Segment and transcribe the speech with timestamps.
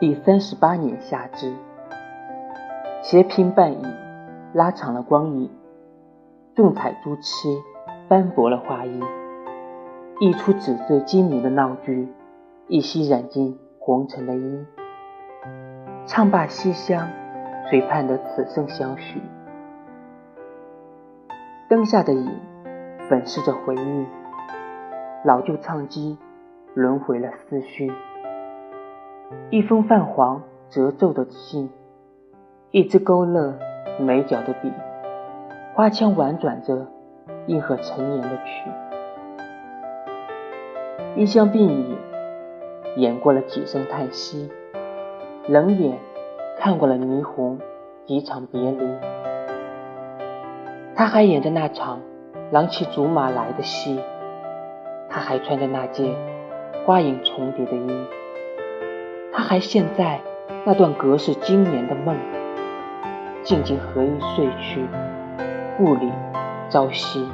[0.00, 1.52] 第三十八年夏至，
[3.00, 3.86] 斜屏半倚，
[4.52, 5.48] 拉长了光影，
[6.56, 7.62] 重彩朱漆，
[8.08, 9.00] 斑驳了画意。
[10.18, 12.08] 一出纸醉金迷的闹剧，
[12.66, 14.66] 一夕染尽红尘的衣。
[16.06, 17.08] 唱罢西厢，
[17.70, 19.22] 谁盼得此生相许？
[21.68, 22.36] 灯下的影，
[23.08, 24.06] 粉饰着回忆。
[25.24, 26.18] 老旧唱机，
[26.74, 27.92] 轮回了思绪。
[29.50, 31.70] 一封泛黄褶皱的信，
[32.70, 33.54] 一支勾勒
[34.00, 34.72] 眉角的笔，
[35.74, 36.86] 花腔婉转着，
[37.46, 38.70] 应和陈年的曲。
[41.16, 41.96] 衣香鬓影，
[42.96, 44.50] 演过了几声叹息，
[45.46, 45.98] 冷眼
[46.58, 47.60] 看过了霓虹
[48.04, 48.84] 几场别离。
[50.96, 52.00] 他还演着那场
[52.50, 54.00] 郎骑竹马来的戏，
[55.08, 56.14] 他还穿着那件
[56.84, 58.06] 花影重叠的衣，
[59.36, 60.20] 他还陷在
[60.64, 62.16] 那段隔世经年的梦，
[63.42, 64.86] 静静合音睡去，
[65.76, 66.08] 故里
[66.70, 67.28] 朝夕。